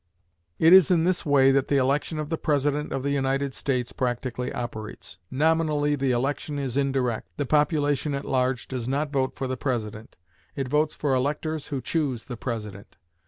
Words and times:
It 0.57 0.73
is 0.73 0.89
in 0.89 1.03
this 1.03 1.27
way 1.27 1.51
that 1.51 1.67
the 1.67 1.77
election 1.77 2.17
of 2.17 2.29
the 2.29 2.37
President 2.39 2.91
of 2.91 3.03
the 3.03 3.11
United 3.11 3.53
States 3.53 3.91
practically 3.91 4.51
operates. 4.51 5.19
Nominally, 5.29 5.95
the 5.95 6.09
election 6.09 6.57
is 6.57 6.75
indirect; 6.75 7.29
the 7.37 7.45
population 7.45 8.15
at 8.15 8.25
large 8.25 8.67
does 8.67 8.87
not 8.87 9.13
vote 9.13 9.35
for 9.35 9.45
the 9.45 9.57
President; 9.57 10.15
it 10.55 10.67
votes 10.67 10.95
for 10.95 11.13
electors 11.13 11.67
who 11.67 11.81
choose 11.81 12.23
the 12.23 12.35
President. 12.35 12.97